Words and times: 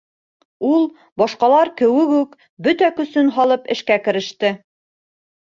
Ул, 0.69 0.87
башҡалар 1.21 1.71
кеүек 1.81 2.15
үк, 2.21 2.33
бөтә 2.69 2.89
көсөн 3.01 3.29
һалып 3.37 3.71
эшкә 3.77 3.99
кереште. 4.09 4.55